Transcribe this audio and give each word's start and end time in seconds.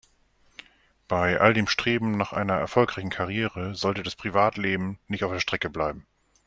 Bei 1.07 1.39
all 1.39 1.53
dem 1.53 1.67
Streben 1.67 2.17
nach 2.17 2.33
einer 2.33 2.55
erfolgreichen 2.55 3.11
Karriere 3.11 3.75
sollte 3.75 4.01
das 4.01 4.15
Privatleben 4.15 4.97
nicht 5.07 5.23
auf 5.23 5.31
der 5.31 5.39
Strecke 5.39 5.69
bleiben. 5.69 6.07